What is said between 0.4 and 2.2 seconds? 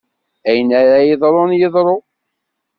Ayen ara yeḍrun, yeḍru.